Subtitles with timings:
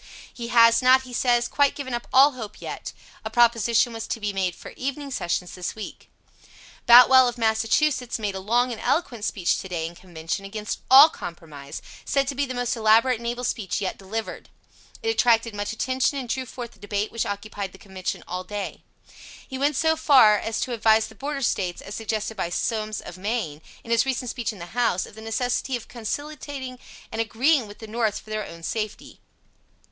[0.33, 2.91] He has not, he says, quite given up all hope yet.
[3.23, 6.09] A proposition was to be made for evening sessions this week.
[6.87, 11.07] Boutwell, of Massachusetts, made a long and eloquent speech, to day, in Convention, against all
[11.07, 14.49] compromise, said to be the most elaborate and able speech yet delivered.
[15.03, 18.81] It attracted much attention and drew forth the debate which occupied the Convention all day.
[19.47, 23.19] He went so far as to advise the Border States, as suggested by Somes, of
[23.19, 26.79] Maine, in his recent speech in the House, of the necessity of conciliating
[27.11, 29.19] and agreeing with the North for their own safety.